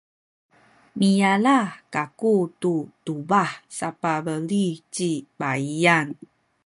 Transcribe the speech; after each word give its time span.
miyala 0.97 1.57
kaku 1.93 2.35
tu 2.61 2.75
tubah 3.05 3.49
sapabeli 3.77 4.67
ci 4.93 5.09
baiyan. 5.39 6.07